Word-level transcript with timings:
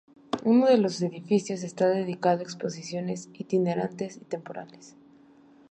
Uno 0.43 0.65
de 0.65 0.79
los 0.79 0.93
dos 0.99 1.11
edificios 1.11 1.61
está 1.61 1.87
dedicado 1.87 2.39
a 2.39 2.41
exposiciones 2.41 3.29
itinerantes 3.35 4.17
y 4.17 4.21
temporales. 4.25 4.95